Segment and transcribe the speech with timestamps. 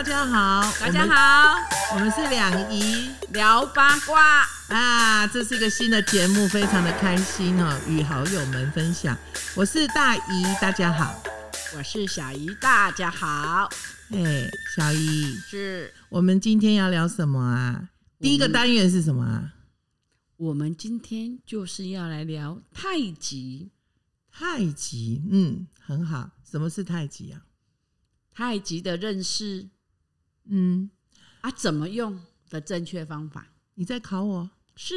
[0.00, 1.58] 大家好，大家好，
[1.92, 4.18] 我们，是两姨聊八卦。
[4.68, 9.14] 啊，这是一个新的节目，非常的开心哦，与好友们分享。
[9.54, 11.22] 我是大姨，大家好。
[11.76, 13.68] 我是小姨，大家好。
[14.12, 17.90] 哎，小姨，是我们今天要聊什么啊？
[18.18, 19.52] 第一个单元是什么啊？
[20.38, 23.70] 我们今天就是要来聊太极。
[24.32, 26.30] 太极，嗯，很好。
[26.50, 27.42] 什么是太极啊？
[28.32, 29.68] 太极的认识，
[30.44, 30.90] 嗯，
[31.40, 33.46] 啊，怎么用的正确方法？
[33.74, 34.50] 你在考我？
[34.76, 34.94] 是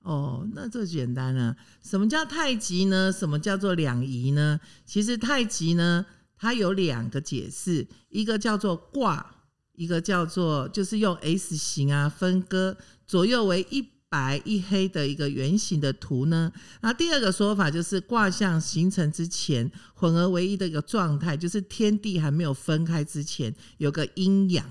[0.00, 1.56] 哦，那这简单了。
[1.82, 3.12] 什么叫太极呢？
[3.12, 4.60] 什么叫做两仪呢？
[4.84, 6.06] 其实太极呢，
[6.36, 16.50] 它有两个解释，一个叫做卦，一个叫做就是用 S 型啊分割，左右为一白一黑的一个圆形的图呢。
[16.80, 24.64] 那第二个说法就是卦象形成之前混合为一的一个状态，就是天地还没有分开之前有个阴阳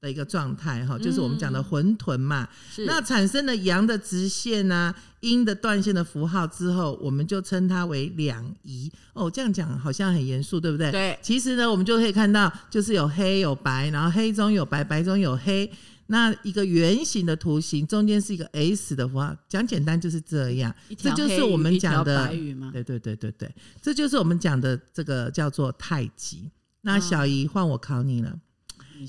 [0.00, 2.48] 的一个状态哈，就是我们讲的混沌嘛。
[2.70, 8.92] 是那产生了阳的直线啊、阴的断线的符号之后，我们就称它为两仪。
[9.14, 10.90] 哦，这样讲好像很严肃，对不对？
[10.92, 15.68] 对其实呢，我们就可以看到，就是有黑有白，然后黑中有白，白中有黑。
[16.06, 20.74] 那一个圆形的图形中间是一个 S 的符号，讲简单就是这样。
[20.98, 22.28] 这就是我们讲的？
[22.72, 26.50] 对对对对对，这就是我们讲的这个叫做太极。
[26.82, 28.38] 那哦小姨换我考你了，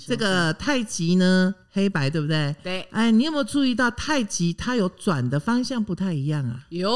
[0.08, 2.56] 这个太极呢，黑白对不对？
[2.64, 6.66] 对哎，你有没有注意到太极它有转的方向不太一样啊？
[6.70, 6.90] 有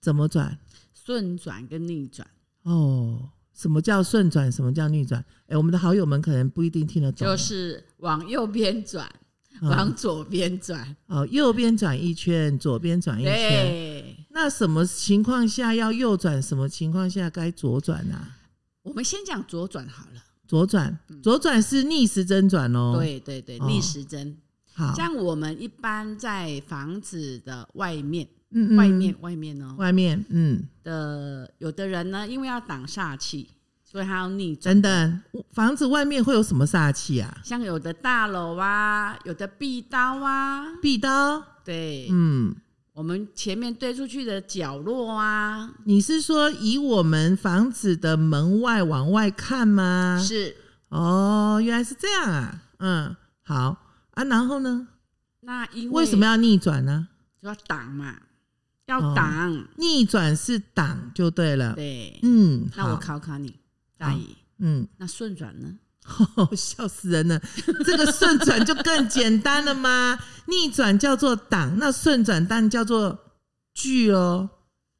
[0.00, 0.58] 怎么转？
[1.04, 2.26] 顺转跟逆转，
[2.62, 3.28] 哦，
[3.62, 4.50] 什么叫顺转？
[4.50, 5.24] 什么叫逆转？
[5.46, 7.28] 哎，我们的好友们可能不一定听得懂。
[7.28, 9.08] 就是往右边转，
[9.60, 10.96] 嗯往左边转。
[11.06, 13.32] 哦，右边转一圈，左边转一圈。
[13.32, 16.42] 对，那什么情况下要右转？
[16.42, 18.36] 什么情况下该左转啊？
[18.82, 20.20] 我们先讲左转好了。
[20.48, 24.36] 左转，左转是逆时针转哦。，对对对，哦逆时针。
[24.74, 33.48] 好，像我们一般在房子的外面，嗯外面外面哦外面，嗯，的有的人呢，因为要挡煞气，
[33.92, 34.80] 所以他要逆转。
[34.80, 34.80] 等
[35.32, 37.36] 等，房子外面会有什么煞气啊？
[37.44, 42.56] 像有的大楼啊，有的壁刀啊，壁刀，对，嗯，
[42.94, 50.18] 我们前面对出去的角落啊，你是说以我们房子的门外往外看吗？
[50.26, 50.56] 是
[50.88, 53.76] 哦，原来是这样啊，嗯，好
[54.12, 54.88] 啊，然后呢？
[55.40, 57.08] 那因为什么要逆转呢？
[57.42, 58.14] 就要挡嘛？
[58.86, 61.74] 要挡，逆转是挡就对了。
[61.74, 62.18] 对。
[62.22, 63.54] 嗯，那我，考考你，
[64.02, 65.78] 大姨，嗯，那顺转呢？
[66.56, 67.40] 笑死人了。
[67.84, 70.18] 这个顺转就更简单了吗？
[70.48, 73.16] 逆转叫做挡，那顺转当然叫做
[73.72, 74.50] 聚哦，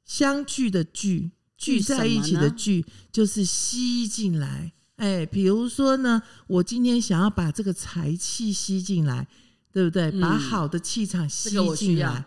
[0.05, 4.73] 相聚的聚，聚在一起的聚，就是吸进来。
[4.97, 9.27] 哎，比如说呢，我今天想要把这个财气吸进来，
[9.73, 10.05] 对不对？
[10.13, 12.25] 嗯把好的气场吸进来。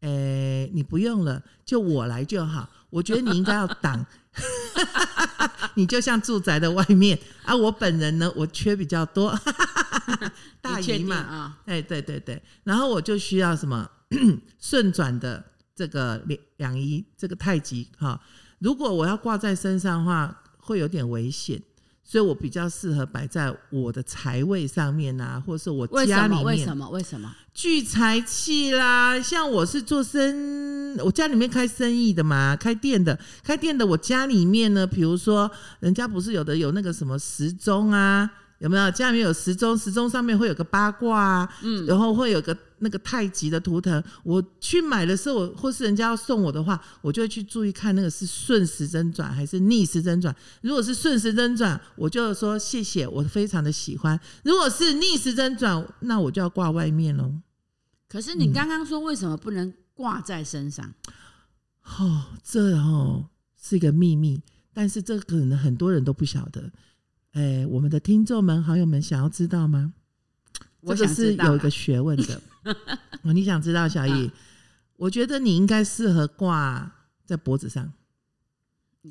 [0.00, 2.70] 哎，你不用了，就我来就好。
[2.88, 4.06] 我觉得你应该要挡，
[5.74, 7.54] 你就像住宅的外面啊。
[7.54, 9.38] 我本人呢，我缺比较多，
[10.60, 11.58] 大姨嘛，啊？
[11.66, 13.88] 哎，对对对，然后我就需要什么
[14.60, 15.44] 顺转的
[15.74, 18.20] 这个两两仪，这个太极哈。
[18.58, 21.62] 如果我要挂在身上的话，会有点危险，
[22.08, 25.84] 所以我比较适合摆在我的财位上面啊，或是我？
[26.06, 26.88] 家里面为什么？
[26.90, 27.34] 为什么？
[27.52, 29.20] 聚财气啦。
[29.20, 35.50] 像我是做生，我家里面开生意的嘛，开店的，开店的，我家里面呢，比如说
[35.80, 38.30] 人家不是有的有那个什么时钟啊。
[38.58, 39.76] 有没有家里面有时钟？
[39.76, 44.02] 时钟上面会有个八卦啊，嗯，然后会有个那个太极的图腾。
[44.22, 50.34] 我去买的时候，我或是人家要送我的话，我就会去注意看那个是顺时针转还是逆时针转。
[50.62, 54.18] 如果是顺时针转，我就说谢谢，我非常的喜欢。
[54.44, 57.32] 如果是逆时针转，那我就要挂外面喽。
[58.08, 60.94] 可是你刚刚说为什么不能挂在身上？
[61.98, 63.28] 哦，这哦
[63.60, 64.42] 是一个秘密，
[64.72, 66.70] 但是这可能很多人都不晓得。
[67.32, 69.92] 哎，我们的听众们、好友们想要知道吗？
[70.86, 72.40] 我这是有一个学问的。
[73.22, 74.30] 哦，你想知道，小易？
[74.96, 76.90] 我觉得你应该适合挂
[77.26, 77.92] 在脖子上，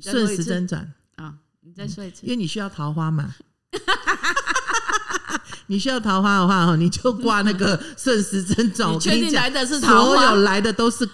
[0.00, 1.34] 顺时针转，啊！
[1.60, 2.30] 你再说一次因。
[2.30, 3.34] 为你需要桃花嘛。
[5.68, 8.90] 你需要桃花的话，哦，你就挂那个顺时针转。
[8.94, 10.42] 你确定来，的是桃花所有？
[10.42, 11.08] 来的都是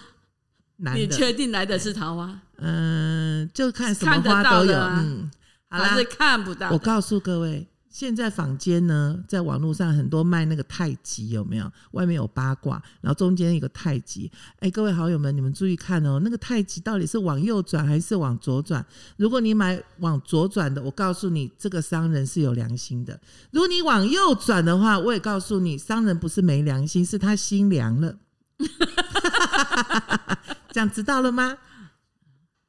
[0.76, 1.00] 男的。
[1.00, 2.38] 你确定来的是桃花？
[2.58, 4.79] 嗯，就看什么花都有。
[4.79, 5.31] 啊嗯，
[5.70, 6.70] 好啦看不到？
[6.70, 11.71] 我告诉各位，现在坊间呢，在网络上很多卖那个太极，有没有？
[11.91, 14.33] 外面有八卦，然后中间一个太极。
[14.61, 18.83] 哎，各位好友们，你们注意看哦，那个太极到底是往右转还是往左转？
[19.19, 23.15] 如果你买往左转的，我告诉你，这个商人是有良心的；
[23.50, 28.17] 如果你往右转的话，我也告诉你，商人不是没良心，是他心凉了。
[30.73, 31.59] 这样知道了吗？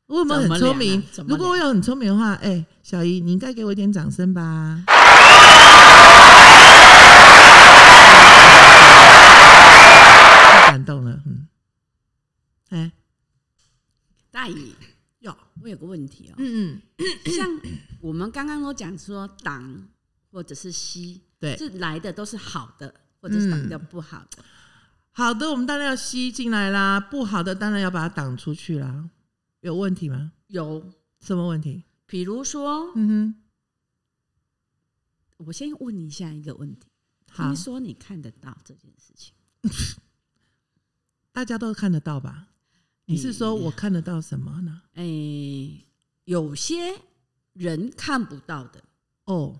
[0.07, 1.01] 我有没有很聪明？
[1.27, 4.83] 如果我有很聪明的话，哎，小姨，你应该给我一点掌声吧。
[10.55, 11.47] 太感动了，嗯，
[12.69, 12.91] 哎，
[14.31, 14.75] 大姨，
[15.19, 17.47] 哟，我有个问题哦，嗯嗯，像
[18.01, 19.87] 我们刚刚都讲说挡
[20.31, 24.43] 或者是吸，对，是来的都是好的，或者是挡掉不好的。
[25.11, 29.09] 好的，我们当然要吸进来啦；不好的，当然要把它挡出去啦。
[29.61, 30.31] 有问题吗？
[30.47, 30.91] 有
[31.21, 31.83] 什么问题？
[32.07, 33.35] 比如说，嗯哼，
[35.45, 36.87] 我先问一下一个问题：
[37.29, 39.33] 好听说你看得到这件事情？
[41.31, 42.47] 大家都看得到吧？
[43.05, 44.81] 你是说我看得到什么呢？
[44.93, 45.03] 哎、
[46.25, 46.95] 有些
[47.53, 48.83] 人看不到的，
[49.25, 49.59] 哦，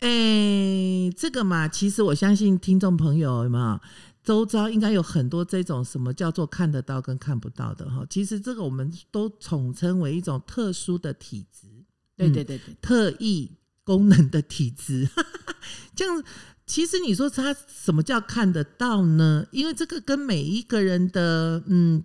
[0.00, 3.80] 哎，这个嘛，其实我相信听众朋友有没有
[4.22, 8.04] 周遭应该有很多这种什么叫做看得到跟看不到的哈。
[8.08, 11.68] 其实这个我们都统称为一种特殊的体质，
[12.16, 13.52] 对嗯对对对，特异
[13.84, 15.08] 功能的体质。
[15.94, 16.24] 这样，
[16.66, 19.46] 其实你说他什么叫看得到呢？
[19.52, 22.02] 因为这个跟每一个人的嗯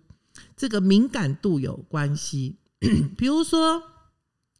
[0.55, 2.57] 这个敏感度有关系。
[3.17, 3.81] 比如说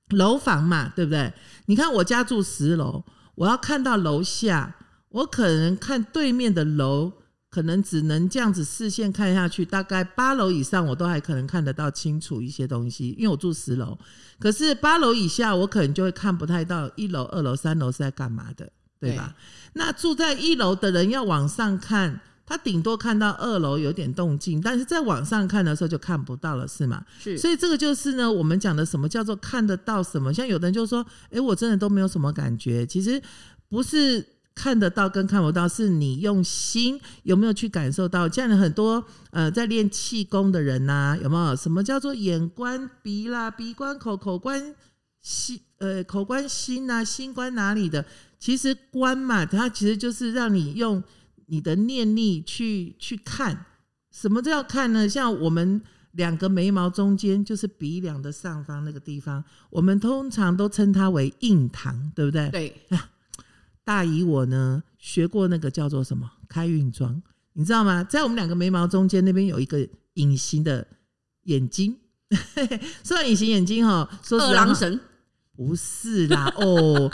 [0.10, 1.32] 楼房嘛，对不对？
[1.68, 3.04] 你看我家住十楼，
[3.36, 4.76] 我要看到楼下，
[5.10, 7.14] 我可能看对面的楼。
[7.50, 13.98] 可能只能这样子视线看下去，大概八楼以上我都还可能看得到清楚一些东西，因为我住十楼。
[14.38, 19.36] 可是八楼以下，我可能就会看不太到一楼、二楼、三楼是在干嘛的，对吧？
[19.74, 27.04] 那住在一楼的人要往上看，他顶多看到二楼有点动静，但是在往上看的时候就看不到了，是吗？
[27.20, 30.34] 是，所以这个就是呢，我们讲的什么叫做看得到什么？
[30.34, 33.22] 像有的人就说：“诶，我真的都没有什么感觉。”其实
[33.68, 34.26] 不是
[34.62, 38.28] 看得到跟看不到，是你用心有没有去感受到。
[38.28, 39.02] 这样的很多
[39.32, 44.76] 呃，在练气功的人呐、有没有什么叫做眼观鼻啦、鼻观口、口观
[45.22, 48.04] 心呃口观心呐、心观哪里的？
[48.38, 51.02] 其实观嘛，它其实就是让你用
[51.46, 53.66] 你的念力去去看。
[54.12, 55.08] 什么叫看呢？
[55.08, 62.50] 像我们两个眉毛中间，就是鼻梁的上方那个地方，我们通常都称它为印堂，对不对？
[62.50, 62.76] 对，
[63.90, 67.20] 大姨我呢学过那个叫做什么开运妆，
[67.54, 68.04] 你知道吗？
[68.04, 69.80] 在我们两个眉毛中间那边有一个
[70.14, 70.86] 隐形的
[71.46, 71.98] 眼睛，
[73.04, 75.00] 说到隐形眼睛哈，说实二郎神，
[75.56, 77.12] 不是啦，哦，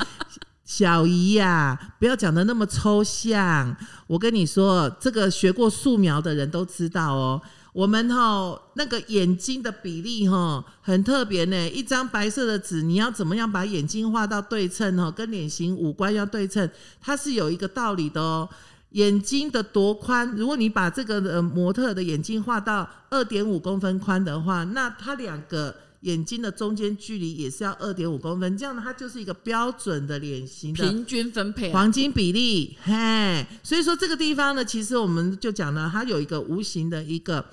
[0.66, 3.74] 小姨呀、不要讲的那么抽象。
[4.07, 7.42] 我跟你说，这个学过素描的人都知道哦。
[7.75, 11.69] 我们哈、那个眼睛的比例哈、很特别呢。
[11.69, 16.69] 一张白色的纸，你要怎么样把眼睛画到对称哦，跟脸型五官要对称，
[17.01, 18.48] 它是有一个道理的哦。
[18.92, 32.77] 眼睛的多宽，如果你把这个呃模特的眼睛画到二点五公分宽的话，那它两个眼睛的中间距离也是要二点五公分，这样呢，它就是一个标准的脸型的平均分配啊，黄金比例。
[32.81, 37.45] 嘿，所以说这个地方呢，其实我们就讲了，它有一个无形的一个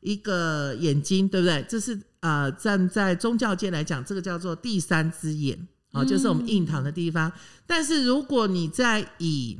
[0.00, 1.64] 一个眼睛，对不对？
[1.68, 7.32] 这是呃，站在宗教界来讲，这个叫做第三只眼，啊、就是我们印堂的地方。
[7.66, 9.58] 但是如果你在以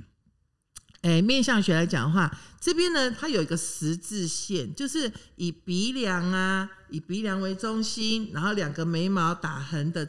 [1.02, 10.08] 诶，面相学来讲的话，这边呢，它有一个十字线，就是以鼻梁啊，以鼻梁为中心，然后两个眉毛打横的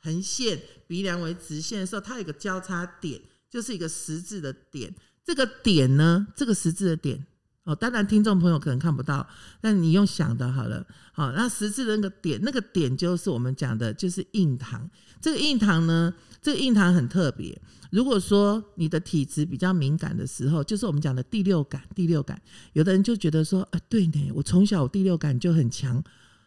[0.00, 4.92] 横线，鼻梁为直线的时候，它有一个交叉点，就是一个十字的点。
[5.24, 7.24] 这个点呢，这个十字的点，
[7.64, 9.26] 哦，当然听众朋友可能看不到，
[9.60, 10.86] 但你用想的好了。
[11.12, 14.88] 好，那十字的那个点，那个点就是我们讲的，就是印堂。
[15.20, 17.58] 这个印堂呢，这个印堂很特别。
[17.90, 21.80] 如果说你的体质比较敏感的时候，就是我们讲的第六感。
[21.94, 22.38] 第六感，
[22.74, 26.02] 有的人就觉得说，啊，对呢，我从小我第六感就很强，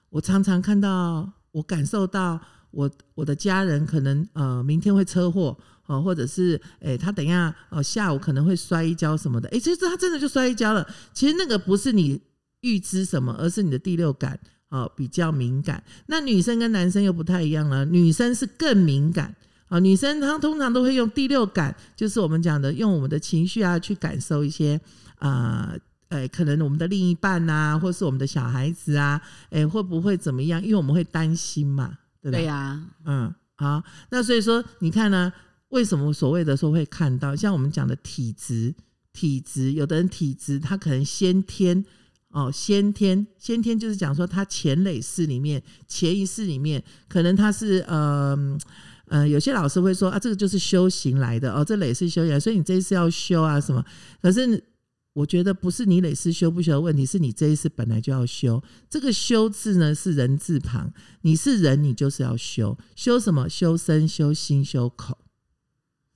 [0.09, 5.57] 我常常看到，我感受到我我的家人可能呃明天会车祸
[5.87, 10.87] 哦、或者是诶、他等一下哦下午可能会摔一跤什么的，诶、其实他真的就摔一跤了。
[11.13, 12.21] 其实那个不是你
[12.61, 14.39] 预知什么，而是你的第六感
[14.69, 15.81] 哦、比较敏感。
[16.07, 19.33] 那女生跟男生又不太一样了，女生是更敏感。
[19.69, 24.79] 啊，女生她通常都会用第六感，就是我们讲的，用我们的情绪啊去感受一些
[25.19, 25.73] 啊，
[26.07, 30.61] 呃，可能我们的另一半呐、或是我们的小孩子啊，哎、会不会怎么样？
[30.63, 32.37] 因为我们会担心嘛，对吧？
[32.37, 35.33] 对呀，嗯，好，那所以说你看呢，
[35.69, 37.35] 为什么所谓的说会看到？
[37.35, 38.73] 像我们讲的体质，
[39.11, 41.83] 体质，有的人体质他可能先天
[42.29, 48.37] 哦，先天先天就是讲说他前累世里面、前一世里面，可能他是呃
[49.07, 53.83] 呃，有些老师会说啊，这个就是修行来的哦，这累世修行来，所以你这一次要修啊什么？
[54.21, 54.63] 可是
[55.13, 58.61] 我觉得不是你累世修不修的问题，是你这一世本来就要修。
[58.89, 62.77] 这个修字呢是人字旁，你是人，你就是要修。
[62.95, 63.49] 修什么？
[63.49, 65.17] 修身、修心、修口。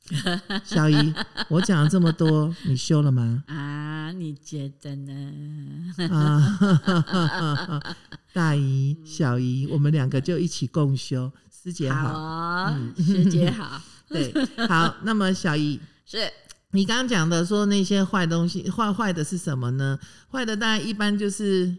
[0.66, 1.14] 小姨，
[1.48, 3.44] 我讲了这么多，你修了吗？
[3.48, 5.94] 啊，你觉得呢？
[6.10, 7.80] 啊，
[8.34, 11.32] 大姨、小姨，我们两个就一起共修。
[11.50, 13.80] 师姐好，好，师姐好，
[14.10, 14.34] 对，
[14.68, 14.96] 好。
[15.04, 16.28] 那么小姨，是
[16.72, 20.00] 你刚刚讲的说那些坏东西，坏坏的是什么呢？
[20.32, 21.78] 坏的大概一般就是，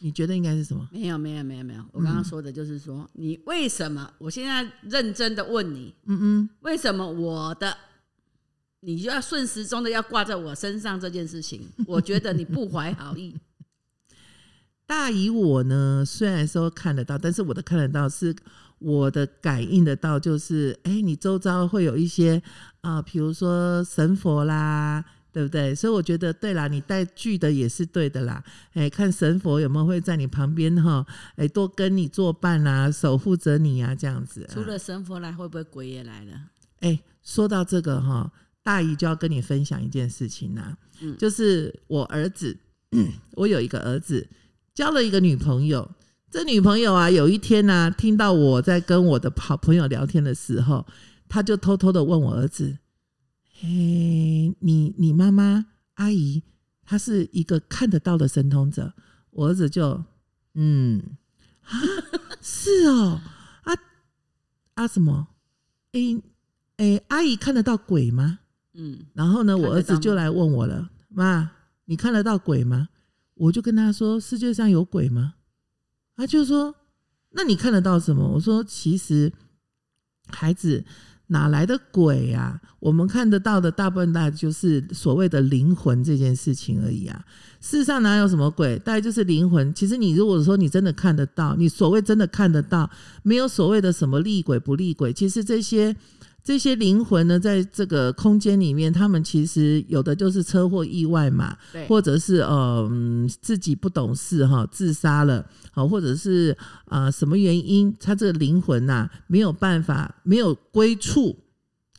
[0.00, 0.88] 你觉得应该是什么？
[0.92, 4.10] 没有没有没有没有，我刚刚说的就是说，你为什么？
[4.18, 7.76] 我现在认真的问你，嗯嗯，为什么我的
[8.80, 11.68] 你就要顺时钟的要挂在我身上这件事情？
[11.86, 13.34] 我觉得你不怀好意。
[14.86, 18.34] 大姨我呢，虽然说看得到，但是我的看得到是
[18.78, 22.40] 我的感应得到，就是哎、你周遭会有一些
[22.80, 25.74] 啊，比如说神佛啦，对不对？
[25.74, 28.42] 所以我觉得对啦，你带剧的也是对的啦。
[28.72, 31.06] 哎、看神佛有没有会在你旁边哈，
[31.36, 34.50] 哎、多跟你作伴啊，守护着你啊，这样子、啊。
[34.52, 36.32] 除了神佛来，会不会鬼也来了？
[36.80, 38.30] 哎、说到这个哈，
[38.62, 42.56] 大姨就要跟你分享一件事情呐、嗯就是我儿子，
[43.36, 44.26] 我有一个儿子
[44.74, 45.88] 交了一个女朋友。
[46.30, 50.86] 这女朋友啊，有一天呢、听到我在跟我的好朋友聊天的时候，
[51.26, 52.76] 他就偷偷的问我儿子
[53.60, 56.42] ：“嘿，你你妈妈阿姨，
[56.84, 58.94] 她是一个看得到的神通者。”
[59.30, 60.02] 我儿子就
[60.54, 61.02] 嗯
[61.62, 61.70] 啊，
[62.40, 63.20] 是哦
[63.62, 63.72] 啊
[64.74, 65.28] 啊什么？
[65.92, 66.20] 诶、
[66.78, 68.40] 诶、阿姨看得到鬼吗？
[68.74, 71.50] 嗯，然后呢，我儿子就来问我了，妈，
[71.86, 72.88] 你看得到鬼吗？
[73.34, 75.34] 我就跟他说，世界上有鬼吗？
[76.16, 76.74] 他就说，
[77.30, 78.26] 那你看得到什么？
[78.34, 79.32] 我说，其实
[80.28, 80.84] 孩子
[81.28, 82.60] 哪来的鬼啊？
[82.80, 87.24] 我们看得到的大部分大就是所谓的灵魂这件事情而已啊。
[87.60, 88.78] 世上哪有什么鬼？
[88.78, 89.72] 大概就是灵魂。
[89.74, 92.88] 其实你如果说你真的看得到，你所谓真的看得到，
[93.22, 95.12] 没有所谓的什么厉鬼不厉鬼。
[95.12, 95.94] 其实这些
[96.48, 111.36] 这些灵魂呢，在这个空间里面，他们其实有的就是车祸意外嘛，对，或者是呃、嗯自己不懂事哈自杀了，好，或者是啊、呃什么原因，他这个灵魂呐、没有办法没有归处。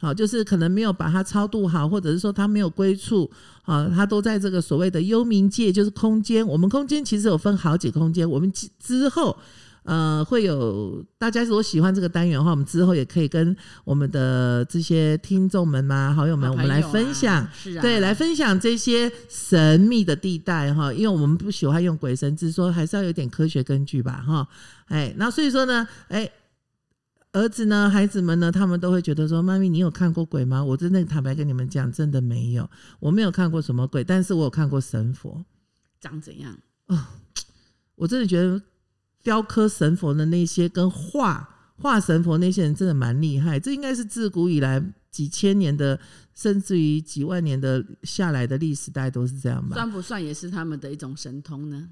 [0.01, 3.29] 好，就是可能没有把它超度好，或者是说他没有归处，
[3.65, 6.43] 啊，他都在这个所谓的幽冥界，就是空间。
[6.47, 9.37] 我们空间其实有分好几个空间，我们之之后。
[9.89, 24.47] 呃，会有大家如果喜欢这个单元的话，我们之后也可以跟我们的这些听众们嘛、好友们，好我们来分享，是啊，对，来分享这些神秘的地带哈，因为我们不喜欢用鬼神之说，还是要有点科学根据吧哈。
[24.89, 26.29] 哎，那所以说呢，哎，
[27.31, 30.63] 儿子呢，孩子们呢，他们都会觉得说，妈咪，你有看过鬼吗？
[30.63, 32.69] 我真的坦白跟你们讲，真的没有，
[32.99, 35.43] 我没有看过什么鬼，但是我有看过神佛。
[35.99, 36.55] 长怎样？
[36.85, 36.99] 哦
[37.95, 38.61] 我真的觉得
[39.23, 45.99] 雕刻神佛的那些跟画画神佛那些人真的蛮厉害，这应该是自古以来几千年的，
[46.33, 49.75] 甚至于几万年的下来的历史，大概都是这样吧。
[49.75, 51.89] 算不算也是他们的一种神通呢？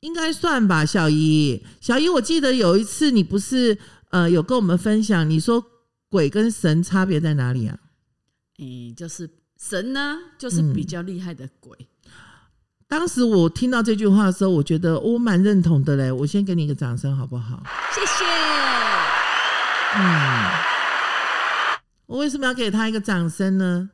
[0.00, 1.62] 应该算吧，小姨。
[1.80, 3.78] 小姨，我记得有一次你不是
[4.10, 5.64] 呃有跟我们分享，你说
[6.08, 7.78] 鬼跟神差别在哪里啊？
[8.58, 11.76] 诶、就是神呢，就是嗯比较厉害的鬼。
[12.92, 16.12] 当时我听到这句话的时候，我觉得我蛮认同的嘞。
[16.12, 17.62] 我先给你一个掌声好不好？
[17.90, 18.22] 谢谢。
[19.96, 20.50] 嗯，
[22.04, 23.88] 我为什么要给他一个掌声呢？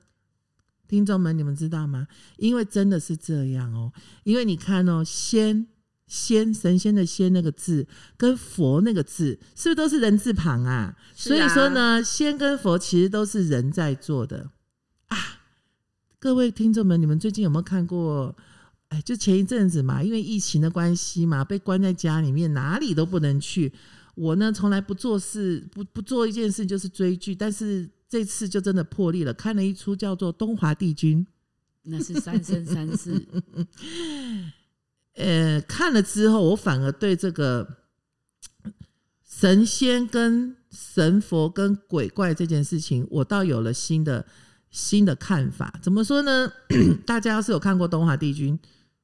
[0.88, 2.08] 听众们，你们知道吗？
[2.38, 3.92] 因为真的是这样哦。
[4.24, 5.68] 因为你看哦，仙
[6.08, 7.86] 仙神仙的仙那个字
[8.16, 10.72] 跟佛那个字，是不是都是人字旁啊？
[10.72, 14.50] 啊所以说呢，仙跟佛其实都是人在做的
[15.06, 15.16] 啊。
[16.18, 18.34] 各位听众们，你们最近有没有看过？
[18.88, 23.72] 哎，就前一阵子嘛，因为疫情的关系嘛，被关在家里面，哪里都不能去。
[24.14, 31.24] 我呢，从来不做事，不不做一件事就是追剧，但是这次就真的破例了，看了一出叫做《东华帝君》。
[31.90, 33.26] 那是三生三世，
[35.16, 37.66] 呃，看了之后，我反而对这个
[39.26, 44.26] 神仙跟神佛跟鬼怪这件事情，我倒有了新的
[44.70, 45.78] 新的看法。
[45.80, 46.52] 怎么说呢？
[47.06, 48.58] 大家要是有看过《东华帝君》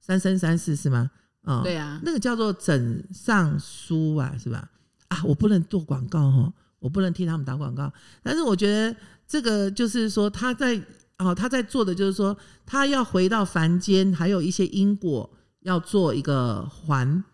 [0.07, 1.11] 三生三世是吗？
[1.45, 4.71] 啊、对啊，那个叫做枕上书啊，是吧？
[5.09, 7.91] 啊，我不能做广告哦，我不能替他们打广告。
[8.23, 8.95] 但是我觉得
[9.27, 10.79] 这个就是说他在
[11.17, 15.31] 哦他在做的就是说他要回到凡间，还有一些因果
[15.61, 17.25] 要做一个还，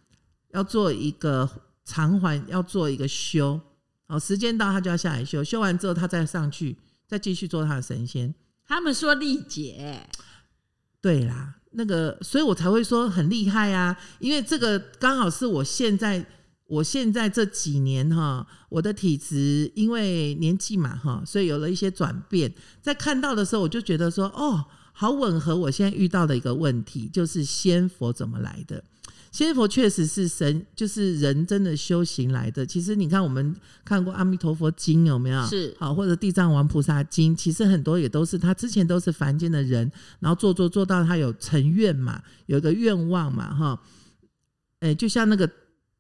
[0.53, 1.49] 要做一个
[1.85, 3.61] 偿还，要做一个修。
[4.07, 6.77] 哦，时间到他就要下来修，修完之后他再上去，
[7.09, 8.33] 再继续做他的神仙。
[8.65, 10.09] 他们说历劫，
[11.01, 16.25] 对啦，那个，所以我才会说很厉害啊，因为这个刚好是我现在，
[16.67, 28.83] 我现在这几年哈，我的体质因为年纪嘛哈，所以有了一些转变，在看到的时候，我就觉得说，哦，好吻合我现在遇到的一个问题，就是仙佛怎么来的。
[29.31, 32.67] 仙佛确实是神，就是人真的修行来的。
[32.67, 35.47] 其实你看，我们看过《阿弥陀佛经》有没有？
[35.47, 43.81] 是好，或者《地藏王菩萨经》，其实很多也都是他之前都是凡间的人，然后做做做到他有成愿嘛，有一个愿望嘛，哈。
[44.81, 45.49] 哎，就像那个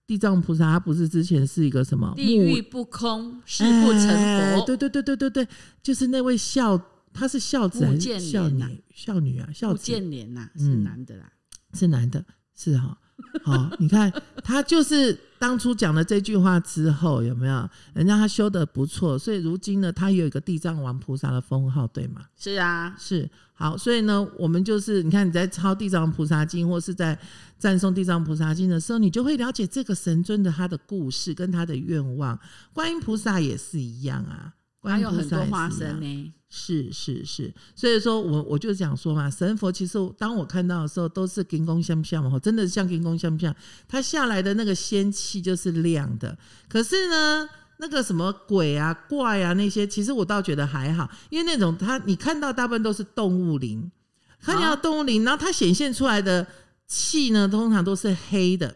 [0.07, 2.13] 地藏菩萨，他不是之前是一个什么？
[2.17, 4.09] 地狱不空，誓不成
[4.57, 4.67] 佛。
[4.67, 5.49] 对对对对对对，
[5.83, 6.77] 就是那位孝，
[7.13, 8.83] 他是孝子还是孝女？
[8.93, 9.85] 孝女啊，孝子。
[9.85, 11.31] 建莲呐，是男的啦，
[11.75, 12.25] 是男的，
[12.57, 12.99] 是哈。
[13.43, 14.13] 好， 你看
[14.43, 22.23] 他就是当初讲了这句话之后，有没有人家他修的不错，所以如今呢，他有一个地藏王菩萨的封号，对吗？
[22.37, 27.19] 是啊，是好，所以呢，我们就是你看你在抄地藏菩萨经，或是在
[27.59, 32.39] 赞颂地藏菩萨经的时候，你就会了解这个神尊的他的故事跟他的愿望。
[32.73, 36.33] 观音菩萨也是一样啊，还有很多化身呢。
[36.53, 43.55] 是是是，所以说我我就想说嘛，神佛其实当我看到的时候，都是金光相像嘛，真的像金光相像，
[43.87, 46.37] 它下来的那个仙气就是亮的。
[46.69, 53.89] 可是呢，那个什么鬼啊、怪啊那些，其实我倒觉得还好，因为那种它你看到大部分都是动物灵，
[54.41, 56.45] 看到动物灵，然后它显现出来的
[56.89, 58.75] 气呢，通常都是黑的，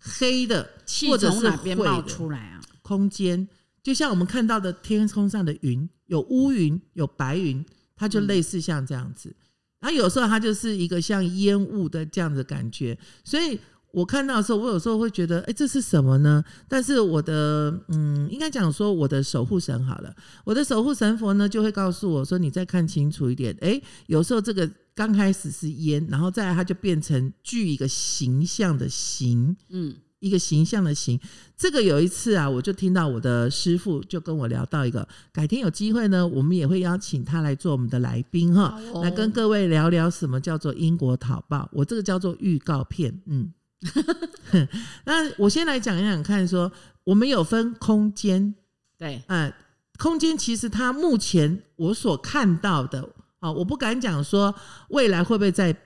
[0.00, 2.62] 黑的，气从哪边冒出来啊？
[2.80, 3.46] 空间。
[3.82, 9.34] 就像我们看到的天空上的云，有乌云，有白云，它就类似像这样子。
[9.80, 12.98] 然后有时候它就是一个像烟雾的这样的感觉。
[13.22, 13.58] 所以
[13.92, 16.42] 我看到的时候，我有时候会觉得，哎，这是什么呢？
[16.68, 23.56] 但是我的，嗯，应该讲说我的守护神好了，我的守护神佛呢，就会告诉我说，你再看清楚一点。
[23.60, 29.94] 哎，有时候这个刚开始是烟，然后再来它就变成具一个形象的形，嗯。
[30.20, 31.20] 一个形象的形，
[31.56, 41.68] 这个有一次啊，我就听到我的师傅就跟我聊到一个，改天有机会呢，我们也会邀请他来做我们的来宾哈，来跟各位聊聊什么叫做因果讨报。
[41.72, 43.52] 我这个叫做预告片，嗯，
[45.04, 46.72] 那我先来讲一讲看，说
[47.04, 48.54] 我们有分空间，
[48.98, 49.52] 对，呃，
[49.98, 53.06] 空间其实它目前我所看到的
[53.38, 54.54] 啊，我不敢讲说
[54.88, 55.76] 未来会不会在。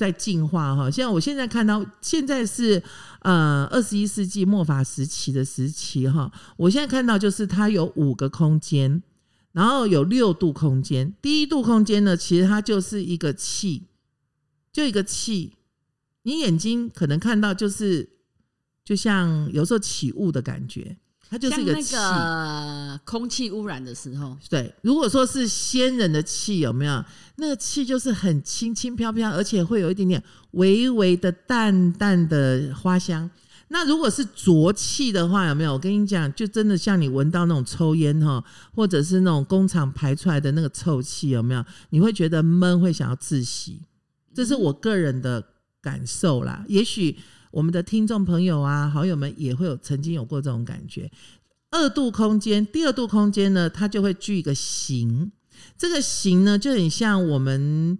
[0.00, 2.82] 在进化哈，像我现在看到，现在是
[3.20, 6.32] 呃二十一世纪末法时期的时期哈。
[6.56, 9.02] 我现在看到就是它有五个空间，
[9.52, 11.14] 然后有六度空间。
[11.20, 13.88] 第一度空间呢，其实它就是一个气，
[14.72, 15.52] 就一个气。
[16.22, 18.08] 你眼睛可能看到就是
[18.82, 20.96] 就像有时候起雾的感觉。
[21.30, 21.94] 它就是一个气，
[23.04, 24.36] 空气污染的时候。
[24.48, 27.04] 对，如果说是仙人的气，有没有
[27.36, 33.30] 那个气就是很轻轻飘飘，而且会有一点点微微的淡淡的花香。
[33.68, 35.74] 那如果是浊气的话，有没有？
[35.74, 38.42] 我跟你讲，就真的像你闻到那种抽烟哈，
[38.74, 41.64] 或者是那种工厂排出来的那个臭气，有没有？
[41.90, 43.80] 你会觉得闷，会想要窒息。
[44.34, 45.40] 这是我个人的
[45.80, 46.64] 感受啦。
[46.66, 47.16] 也许。
[47.50, 51.10] 我们的听众朋友啊，好友们也会有曾经有过这种感觉。
[51.70, 55.32] 二度空间，第二度空间呢，它就会具一个形。
[55.76, 57.98] 这个形呢，就很像我们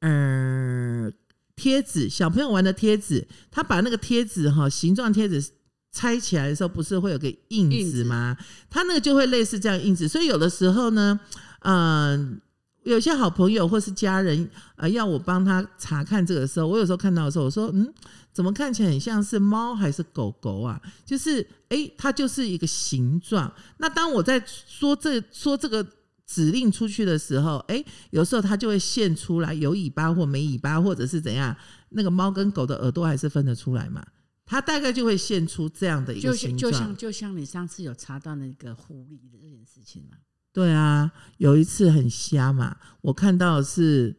[0.00, 1.10] 呃
[1.54, 5.44] 贴纸，小朋友玩的贴纸，他把那个贴纸哈，形状贴纸
[5.92, 8.36] 拆起来的时候，不是会有个印子吗？
[8.70, 10.06] 它那个就会类似这样印子。
[10.08, 11.18] 所以有的时候呢，
[11.60, 12.40] 嗯。
[12.86, 17.92] 有些好朋友或是家人，呃，要我帮他查看这个时候，我有时候看到的时候，我说，嗯，
[18.32, 20.80] 怎么看起来很像是猫还是狗狗啊？
[21.04, 23.52] 就是，哎，它就是一个形状。
[23.78, 25.84] 那当我在说这说这个
[26.26, 31.56] 指令出去的时候，哎，有时候它就会现出来有尾巴或没尾巴，或者是怎样？
[31.88, 34.04] 那个猫跟狗的耳朵还是分得出来嘛？
[34.44, 40.16] 它大概就会现出这样的一个形状，就像就像你上次有查到那个狐狸的这件事情嘛。
[40.56, 44.16] 对啊，有一次很瞎嘛，我看到是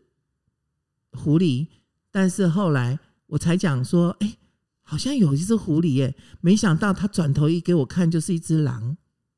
[1.14, 1.66] 狐狸，
[2.12, 4.38] 但是后来我才讲说，哎，
[4.84, 8.98] 好像有一只狐狸耶，没想到它转头一给我看，就是一只狼，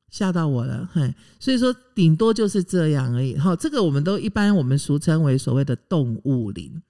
[0.10, 3.38] 吓到我了，嘿，所以说顶多就是这样而已。
[3.38, 6.82] 哈，这个我们都一般我们俗称为所谓的动物灵。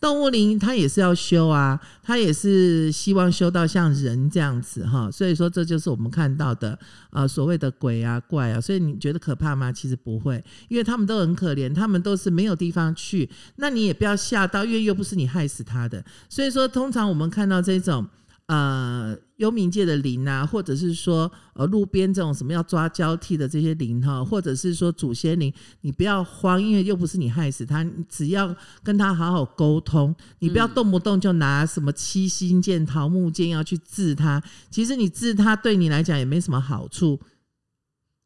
[0.00, 5.10] 动物灵它也是要修啊，它也是希望修到像人这样子哈。
[5.10, 6.78] 所以说这就是我们看到的
[7.10, 8.60] 呃所谓的鬼啊怪啊。
[8.60, 9.72] 所以你觉得可怕吗？
[9.72, 13.28] 其实不会，因为他们都很可怜，他们都是没有地方去。
[13.56, 16.04] 那你也不要吓到，因为又不是你害死他的。
[16.28, 18.06] 所以说，通常我们看到这种。
[18.46, 28.54] 呃，幽冥界的灵啊，或者是说呃路边这种什么要抓交替的这些灵哈，或者是说祖先灵，你不要慌，因为又不是你害死他，你只要
[28.84, 34.40] 跟他好好沟通，你不要动不动就拿什么七星剑、桃木剑要去治他。
[34.70, 37.18] 其实你治他对你来讲也没什么好处，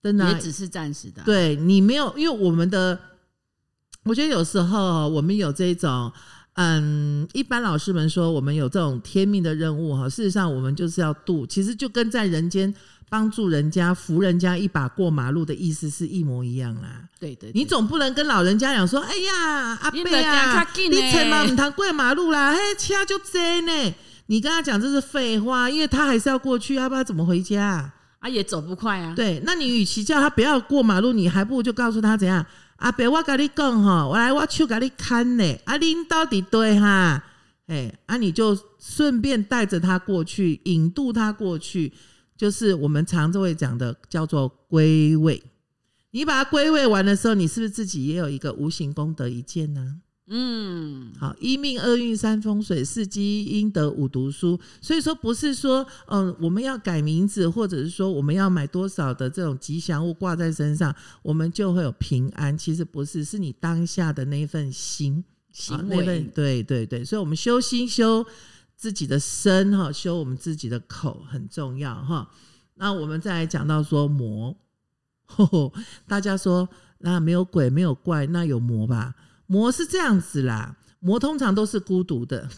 [0.03, 1.23] 真的也只是暂时的。
[1.23, 3.01] 对你没有，因为我们的，
[4.05, 6.13] 我觉得有时候我们有这种。
[6.55, 10.09] 嗯，一般老师们说，我们有这种天命的任务哈。
[10.09, 12.75] 事实上，我们就是要渡，其实就跟在人间
[13.09, 17.03] 帮助人家、扶人家一把过马路的意思是一模一样啦。
[17.19, 23.95] 对对，你总不能跟老人家讲说：“哎呀，阿伯啊，你千万唔通过马路啦，嘿，车就真呢。”
[24.27, 27.93] 你跟他讲这是废话，因为他还是要过去，要不然怎么回家？
[28.21, 29.13] 啊，也走不快啊。
[29.17, 32.45] 对，那你与其叫他不要过马路，你还不如就告诉他怎样。
[32.81, 35.45] 阿伯，我跟你讲吼，我来我手甲你看呢。
[35.67, 37.23] 阿林到底对哈？
[37.67, 41.93] 哎，啊，你就顺便带着他过去，引渡他过去，
[42.37, 45.43] 就是我们常这位讲的，叫做归位。
[46.13, 49.97] 你把它归位完的时候，你是不是自己也有一个无形功德一件呢？
[50.33, 62.57] 嗯，好，一命二运三风水四积阴德五读书，所以说不是说，嗯，我们要改名字，或者是说我们要买多少的这种吉祥物挂在身上，我们就会有平安。
[62.57, 65.25] 其实不是，是你当下的那一份心，
[65.89, 67.05] 那份对对对。
[67.05, 68.25] 所以，我们修心修
[68.77, 72.31] 自己的身哈，修我们自己的口很重要哈。
[72.77, 74.57] 那我们再来讲到说魔，
[76.07, 79.13] 大家说那没有鬼没有怪，那有魔吧？
[79.51, 82.49] 魔是这样子啦，魔通常都是孤独的。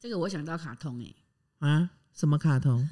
[0.00, 1.14] 这个我想到卡通哎，
[1.60, 2.88] 啊，什么卡通？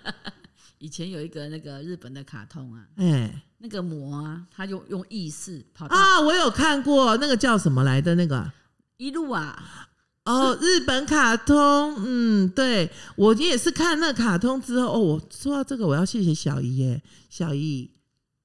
[0.78, 8.50] 以前有一个那个日本的卡通啊，哎，那个魔啊，他就用意识跑啊，我有看过那个叫什么来的那个？
[8.96, 9.90] 一路啊，
[10.24, 12.90] 哦，日本卡通，嗯，对。
[13.16, 17.90] 我也是看那卡通之后，哦，我说到这个，我要谢谢小姨耶，小姨，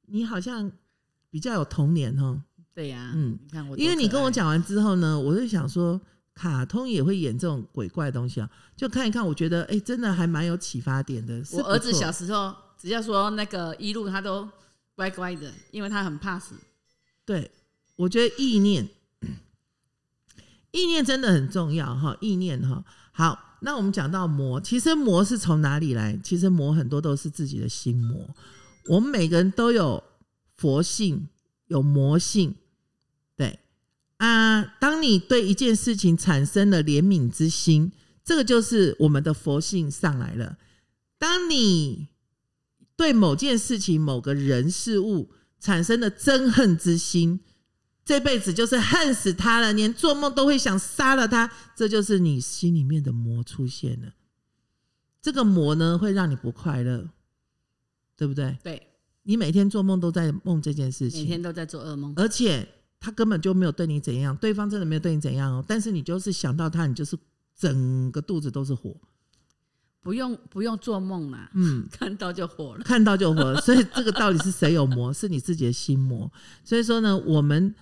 [0.08, 0.70] 你好像
[1.30, 2.42] 比较有童年哦。
[2.76, 6.02] 对呀，嗯，你看我，因为你跟我讲完之后呢，我就想说，
[6.34, 11.44] 卡通也会演这种鬼怪东西啊，就看一看，我觉得哎，真的还蛮有启发点的。
[11.52, 14.50] 我儿子小时候，只要说那个一路，他都
[14.96, 16.56] 乖乖的，因为他很怕死。
[17.24, 17.52] 对，
[17.96, 18.90] 我觉得意念，
[20.72, 22.84] 意念真的很重要哈，意念哈。
[23.12, 26.20] 好，那我们讲到魔，其实魔是从哪里来？
[26.24, 28.28] 其实魔很多都是自己的心魔。
[28.88, 30.04] 我们每个人都有
[30.56, 31.28] 佛性，
[31.68, 32.56] 有魔性。
[34.18, 37.92] 啊，当你对一件事情产生了怜悯之心，
[38.24, 40.58] 这个就是我们的佛性上来了。
[41.18, 42.08] 当你
[42.96, 47.42] 对某件事情、某个人事物产生了憎恨之心，
[48.06, 51.52] 这辈子就是恨死他了，连做梦都会想杀了他。
[51.76, 54.14] 这就是你心里面的魔出现了。
[55.22, 57.10] 这个魔呢，会让你不快乐，
[58.16, 58.58] 对不对？
[58.64, 58.88] 对，
[59.24, 62.66] 你每天做梦都在梦这件事情，每天都在做噩梦，而且。
[63.06, 65.66] 他根本就没有对你怎样，对方真的没有对你怎样哦。
[65.68, 67.18] 但是你就是想到他，你就是
[67.54, 68.96] 整个肚子都是火，
[70.02, 73.60] 不用不用做梦啦，嗯， 看到就火了，看到就火了。
[73.62, 75.12] 所以这个到底是谁有魔？
[75.12, 76.32] 是你自己的心魔。
[76.64, 77.76] 所以说呢，我们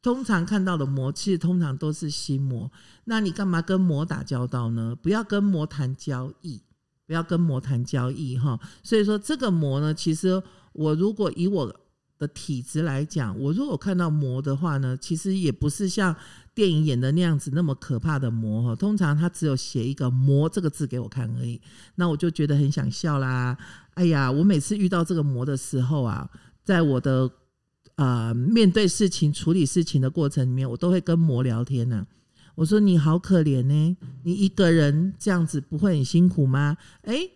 [0.00, 2.72] 通常看到的魔，其实通常都是心魔。
[3.04, 4.96] 那你干嘛跟魔打交道呢？
[5.02, 6.62] 不要跟魔谈交易，
[7.06, 8.58] 不要跟魔谈交易哈。
[8.82, 11.76] 所以说这个魔呢，其实我如果以我。
[12.26, 16.14] 的体质来讲，我如果看到魔的话呢，其实也不是像
[16.54, 18.74] 电影演的那样子那么可怕的魔哈。
[18.74, 21.60] 通常他只有写一个“魔”这个字给我看而已，
[21.96, 23.56] 那我就觉得很想笑啦。
[23.94, 26.28] 哎呀，我每次遇到这个魔的时候啊，
[26.64, 27.30] 在我的
[27.96, 32.06] 呃面对事情、处理事情的过程里面，我都会跟魔聊天呢。
[32.54, 37.28] 我说：“你好可怜呢，你一个人这样子不会很辛苦吗？”哎，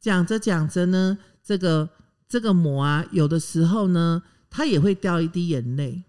[0.00, 1.88] 讲着讲着呢，这个。
[2.32, 4.22] 这个魔啊，有的时候呢，
[4.52, 6.04] 他也会掉一滴眼泪，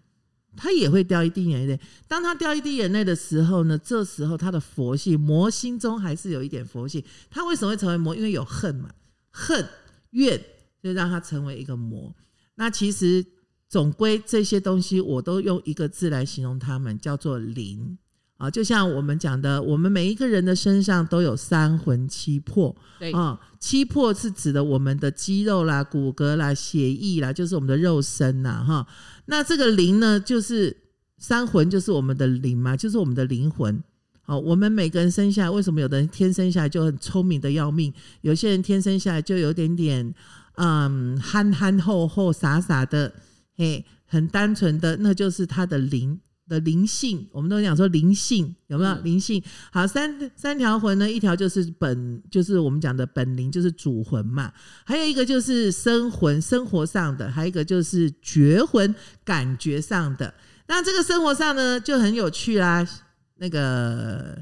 [0.58, 1.79] 他也会掉一滴眼泪。
[2.10, 7.01] 当他掉一滴眼泪的时候呢，这时候他的佛性，魔心中还是有一点佛性。
[7.32, 8.13] 他为什么会成为魔？
[8.13, 8.89] 因为有恨嘛，
[9.32, 9.65] 恨
[10.10, 10.38] 怨
[10.84, 12.13] 就让他成为一个魔。
[12.56, 13.25] 那其实
[13.69, 17.97] 总归这些东西，我都用一个字来形容他们，叫做灵。
[18.37, 23.39] 啊，就像我们讲的，我们每一个人的身上都有三魂七魄对，啊。
[23.59, 28.85] 七魄是指的我们的肌肉啦、骨骼啦、血液啦，就是我们的肉身呐，哈。
[29.27, 30.75] 那这个灵呢，就是
[31.17, 33.81] 三魂，就是我们的灵嘛，就是我们的灵魂。
[34.25, 40.13] 好，我们每个人生下来，为什么有的人天生下来就很聪明的要命，有些人天生下来就有点点
[40.55, 43.13] 嗯憨憨厚厚、傻傻的，
[43.55, 47.27] 嘿，很单纯的，那就是他的灵的灵性。
[47.32, 49.43] 我们都讲说灵性有没有嗯灵性？
[49.71, 54.51] 好，三三条魂呢，一条就是本，就是我们讲的本灵，就是主魂嘛。
[54.84, 60.34] 还有一个就是生魂，生活上的；还有一个就是觉魂，感觉上的。
[60.67, 62.88] 那这个生活上呢，就很有趣啦。
[63.36, 64.41] 那个，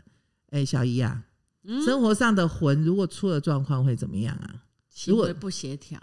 [0.52, 1.24] 哎、小姨啊，
[1.64, 4.56] 嗯，生活上的魂如果出了状况会怎么样啊？
[4.90, 6.00] 行为不协调，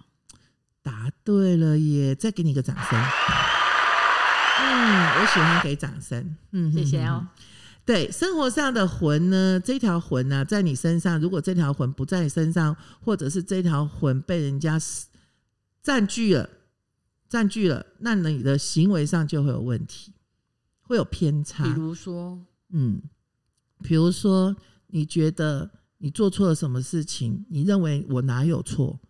[0.82, 2.14] 答对了耶！
[2.14, 3.47] 再给你一个掌声。
[4.68, 6.36] 嗯，我喜欢给掌声。
[6.52, 7.26] 嗯，谢谢哦。
[7.84, 14.78] 对，生活上的魂呢，这条魂呢、在你身上，如果这条魂不在你身上，或者是这条魂被人家
[15.82, 16.50] 占据了，
[17.30, 20.12] 占据了，那你的行为上就会有问题，
[20.82, 21.64] 会有偏差。
[21.64, 23.00] 比如说，嗯，
[23.82, 24.54] 比如说，
[24.88, 29.00] 你觉得你做错了什么事情，你认为我哪有错，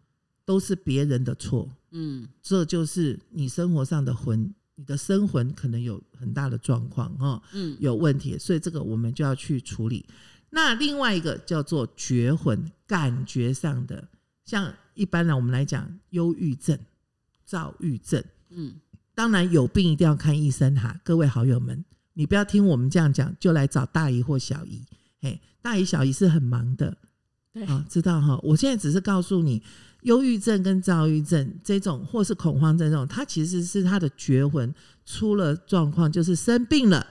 [0.45, 10.07] 都是别人的错，嗯，这就是你生活上的魂，你的生魂可能有很大的状况哈，嗯，有问题，所以这个我们就要去处理。
[10.51, 14.09] 那另外一个叫做绝魂，感觉上的，
[14.45, 16.79] 像一般呢，我们来讲忧郁症、
[17.45, 18.77] 躁郁症，嗯，
[19.17, 24.85] 当然有病一定要看医生哈，各位好友们，你不要听我们这样讲就来找大姨或小姨，
[25.21, 26.97] 嘿，大姨小姨是很忙的，
[27.53, 28.39] 对，啊，知道哈。
[28.45, 29.61] 我现在只是告诉你，
[30.03, 34.73] 忧郁症跟躁郁症这种，或是恐慌症这种，它其实是他的绝魂
[35.05, 37.07] 出了状况，就是生病了。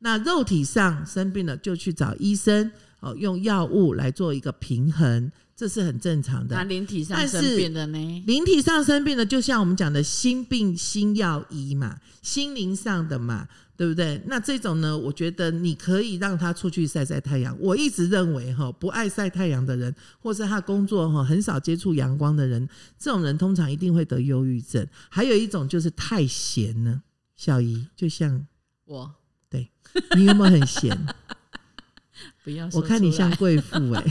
[0.00, 2.70] 那肉体上生病了，就去找医生，
[3.00, 6.64] 哦，用药物来做一个平衡，这是很正常的那。
[6.64, 8.22] 灵体上生病的呢？
[8.26, 14.20] 灵体上生病的，就像我们讲的心病心药医嘛，心灵上的嘛，对不对？
[14.26, 17.56] 那这种呢，我觉得你可以让他出去晒晒太阳。
[17.60, 24.84] 我一直认为哈，不爱晒太阳的人，或是他工作哈很少接触阳光的人，这种人通常一定会得忧郁症。
[25.08, 27.02] 还有一种就是太闲了，
[27.36, 28.44] 小姨就像
[28.86, 29.14] 我
[29.48, 29.70] 对
[30.16, 31.06] 你有没有很闲？
[32.42, 34.04] 不要说我看你像贵妇哎、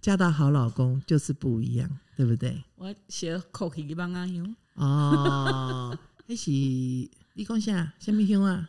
[0.00, 2.62] 嫁到好老公就是不一样，对不对？
[2.76, 7.92] 我写口气帮啊有哦，那是你讲啥？
[7.98, 8.68] 什么香啊？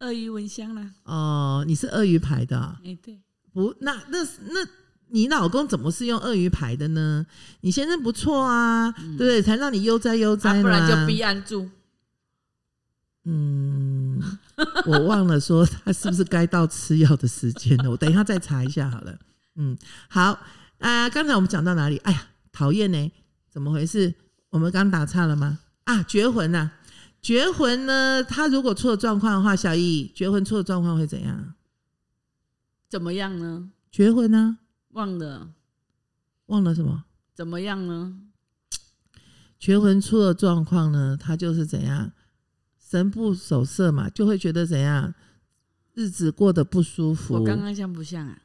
[0.00, 3.18] 鳄鱼蚊香啦，哦，你是鳄鱼牌的啊、哎对，
[3.52, 3.74] 不？
[3.80, 4.64] 那那那
[5.08, 7.26] 你老公怎么是用鳄鱼牌的呢？
[7.62, 9.42] 你先生不错啊，对不对？
[9.42, 11.68] 才让你悠哉悠哉不然就逼安住。
[13.24, 14.22] 嗯，
[14.86, 19.18] 我忘了说他是不是该到吃药的时间了，我等一下再查一下好了。
[19.56, 19.76] 嗯，
[20.08, 20.38] 好
[20.78, 21.96] 啊、刚才我们讲到哪里？
[21.98, 23.12] 哎呀，讨厌呢，
[23.48, 24.14] 怎么回事？
[24.50, 25.58] 我们刚打岔了吗？
[25.84, 26.70] 啊，绝魂呐、
[27.20, 28.22] 绝魂呢？
[28.22, 31.54] 他如果出了状况的话，小易，绝魂出了状况会怎样？
[32.88, 33.70] 怎么样呢？
[33.90, 34.58] 绝魂呢、
[34.90, 35.50] 忘了
[36.46, 37.04] 忘了什么？
[37.34, 38.20] 怎么样呢？
[39.58, 42.12] 绝魂出了状况呢，他就是怎样
[42.78, 45.12] 神不守舍嘛，就会觉得怎样
[45.94, 47.34] 日子过得不舒服。
[47.34, 48.38] 我刚刚像不像啊？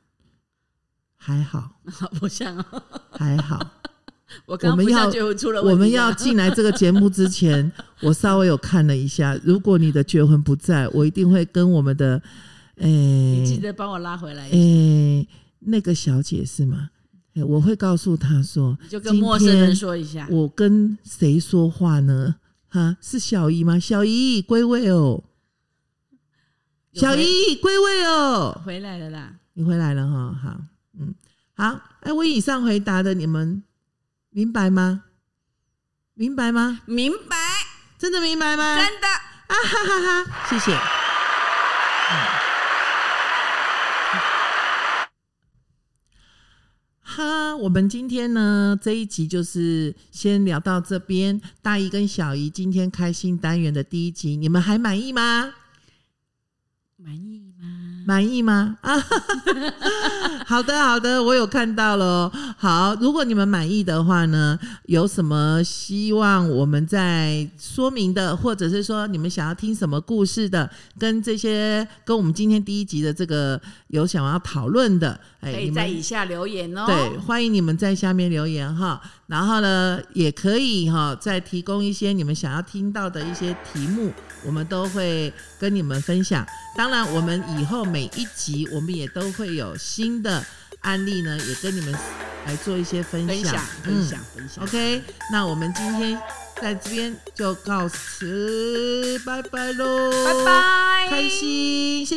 [1.24, 1.72] 还好，
[2.20, 3.60] 不像哦，还好。
[4.46, 12.22] 我刚刚不像就出了问题啊我们要进来这个节目之前， 我稍微有看了一下，如果你的绝魂不在，我一定会跟我们的
[12.76, 16.90] 你记得帮我拉回来一诶、下，那个小姐是吗？
[17.36, 20.28] 诶我会告诉她说，就跟陌生人说一下。
[20.30, 22.36] 我跟谁说话呢？
[22.70, 23.80] 哈，是小姨吗？
[23.80, 25.24] 小姨归位哦，
[26.94, 30.68] 小姨归位哦，回来了啦，你回来了哈，好，嗯，
[31.56, 33.64] 好，哎，我以上回答的你们
[34.32, 35.04] 明白吗？
[36.16, 36.82] 明白吗？
[36.86, 37.38] 明白，
[37.98, 38.76] 真的明白吗？
[38.78, 39.08] 真的。
[39.08, 40.48] 啊哈哈哈！
[40.50, 40.76] 谢谢。
[47.02, 51.40] 哈，我们今天呢这一集就是先聊到这边。
[51.62, 55.54] 大姨跟小姨今天开心单元的第一集，你们还满意吗？
[56.98, 58.04] 满意吗？
[58.08, 58.78] 满意吗？
[58.82, 58.96] 啊，
[60.48, 62.32] 好的，好的，我有看到了哦。
[62.58, 76.86] 好，如果你们满意的话呢，有什么希望我们在说明的，或者是说你们想要听什么故事的，跟这些跟我们今天第一集的这个有想要讨论的，哎，可以在以下留言哦。
[76.86, 79.02] 对，欢迎你们在下面留言哈。
[79.34, 84.14] 然后呢，也可以哈、再提供一些你们想要听到的一些题目，
[84.46, 86.46] 我们都会跟你们分享。
[86.78, 90.46] 当然，我们以后每一集我们也都会有新的
[90.82, 91.92] 案例呢，也跟你们
[92.46, 93.36] 来做一些分享。
[93.36, 94.64] 分享分享分享。
[94.64, 96.16] OK，那我们今天
[96.62, 102.12] 在这边就告辞，拜拜喽，拜拜，开心，谢谢。